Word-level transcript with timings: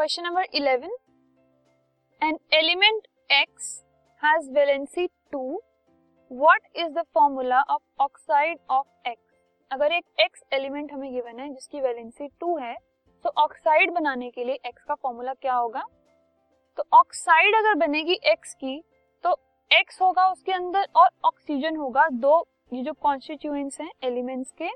Question 0.00 0.22
number 0.22 0.44
eleven 0.54 0.90
an 2.22 2.38
element 2.54 3.06
X 3.30 3.66
has 4.22 4.50
valency 4.50 5.06
two 5.32 5.40
what 6.30 6.62
is 6.76 6.92
the 6.92 7.02
formula 7.14 7.60
of 7.62 7.82
oxide 8.02 8.58
of 8.70 9.08
X 9.08 9.34
अगर 9.70 9.92
एक 9.92 10.04
x 10.20 10.42
element 10.52 10.92
हमें 10.92 11.12
given 11.12 11.40
है, 11.40 11.48
जिसकी 11.48 11.80
valency 11.80 12.28
two 12.40 12.56
है 12.58 12.74
तो 13.24 13.32
oxide 13.36 13.92
बनाने 13.94 14.30
के 14.30 14.44
लिए 14.44 14.58
एक्स 14.66 14.84
का 14.84 14.94
फॉर्मूला 14.94 15.34
क्या 15.34 15.54
होगा? 15.54 15.84
तो 16.78 16.84
ऑक्साइड 16.92 17.56
अगर 17.56 17.74
बनेगी 17.86 18.18
एक्स 18.32 18.54
की 18.54 18.82
तो 19.24 19.36
एक्स 19.70 20.02
होगा 20.02 20.30
उसके 20.32 20.52
अंदर 20.52 20.88
और 20.96 21.08
ऑक्सीजन 21.24 21.76
होगा 21.76 22.08
दो, 22.10 22.46
ये 22.72 22.82
जो 22.82 22.92
कॉन्स्टिट्यूएंट्स 22.92 23.80
हैं 23.80 23.90
एलिमेंट्स 24.04 24.52
के, 24.62 24.70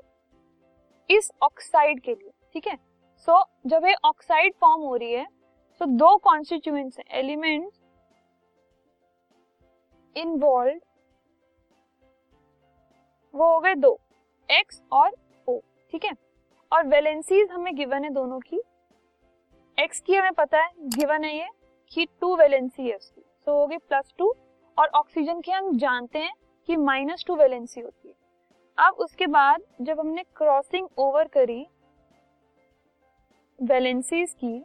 इस 1.09 1.31
ऑक्साइड 1.43 2.01
के 2.01 2.13
लिए, 2.13 2.31
ठीक 2.53 2.67
है? 2.67 2.77
सो 3.17 3.31
so, 3.31 3.69
जब 3.69 3.85
ये 3.85 3.93
ऑक्साइड 4.05 4.53
फॉर्म 4.61 4.81
हो 4.81 4.95
रही 4.95 5.13
है 5.13 5.25
तो 5.81 5.85
दो 5.85 6.15
कॉन्स्टिट्यूएंट्स 6.17 6.99
एलिमेंट्स 7.11 7.79
इन्वॉल्व 10.15 10.79
वो 13.33 13.51
हो 13.53 13.59
गए 13.59 13.75
दो 13.75 13.99
एक्स 14.49 14.81
और 14.91 15.11
ओ 15.47 15.59
ठीक 15.93 16.05
है? 16.05 16.11
और 16.71 16.87
वैलेंसीज 16.87 17.51
हमें 17.51 17.75
गिवन 17.75 18.03
है 18.03 18.09
दोनों 18.09 18.39
की। 18.39 18.61
एक्स 19.77 19.99
की 19.99 20.15
हमें 20.15 20.33
पता 20.33 20.61
है 20.63 20.71
गिवन 20.89 21.23
है 21.23 21.35
ये 21.37 21.47
कि 21.93 22.05
टू 22.21 22.35
वैलेंसी 22.35 22.87
है 22.89 22.95
उसकी। 22.95 23.21
सो 23.21 23.51
so, 23.51 23.57
होगी 23.57 23.77
प्लस 23.77 24.13
टू 24.17 24.33
और 24.77 24.87
ऑक्सीजन 24.95 25.41
की 25.41 25.51
हम 25.51 25.77
जानते 25.77 26.19
हैं 26.19 26.33
कि 26.69 26.75
माइनस 26.75 27.23
टू 27.27 27.35
वैलेंसी 27.35 27.81
होती 27.81 28.07
है। 28.07 28.13
अब 28.77 28.93
उसके 28.99 29.27
बाद 29.27 29.61
जब 29.81 29.99
हमने 29.99 30.23
क्रॉसिंग 30.35 30.87
ओवर 30.97 31.27
करी 31.27 31.65
वैलेंसीज 33.59 34.33
की 34.33 34.59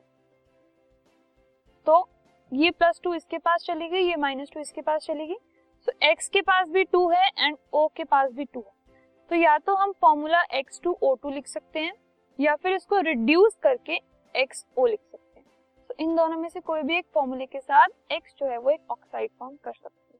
तो 1.86 2.08
ये 2.52 2.70
प्लस 2.70 3.00
टू 3.04 3.12
इसके 3.14 3.38
पास 3.38 3.64
चली 3.64 3.88
गई 3.88 4.00
ये 4.00 4.16
माइनस 4.16 4.50
टू 4.54 4.60
इसके 4.60 4.80
पास 4.80 5.04
चली 5.04 5.26
गई 5.26 5.36
सो 5.88 5.92
एक्स 6.02 6.28
के 6.28 6.40
पास 6.42 6.68
भी 6.68 6.84
टू 6.84 7.08
है 7.10 7.28
एंड 7.38 7.56
ओ 7.72 7.86
के 7.96 8.04
पास 8.04 8.32
भी 8.32 8.44
टू 8.44 8.60
है। 8.60 8.98
तो 9.30 9.36
या 9.36 9.56
तो 9.58 9.74
हम 9.74 9.92
formula 10.00 10.42
X 10.54 10.80
two 10.80 10.96
O 11.02 11.14
two 11.14 11.30
लिख 11.30 11.46
सकते 11.46 11.80
हैं, 11.80 11.92
या 12.38 12.54
फिर 12.56 12.74
इसको 12.74 13.00
रिड्यूस 13.00 13.56
करके 13.62 13.98
एक्स 14.34 14.64
ओ 14.78 14.86
लिख 14.86 15.00
सकते 15.02 15.40
हैं। 15.40 15.46
तो 15.90 15.94
इन 15.98 16.14
दोनों 16.16 16.36
में 16.36 16.48
से 16.48 16.60
कोई 16.60 16.82
भी 16.82 16.98
एक 16.98 17.06
फॉर्मूले 17.14 17.46
के 17.46 17.60
साथ 17.60 18.12
एक्स 18.12 18.34
जो 18.38 18.46
है 18.46 18.58
वो 18.58 18.70
एक 18.70 18.90
ऑक्साइड 18.90 19.30
फॉर्म 19.38 19.56
कर 19.64 19.72
सकते 19.72 20.12
हैं। 20.12 20.19